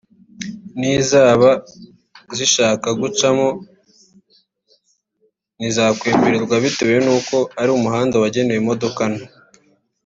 [0.79, 1.49] nizaba
[2.35, 3.47] zishaka gucamo
[5.73, 9.25] zitakwemererwa bitewe n’uko ari umuhanda wagenewe imodoka nto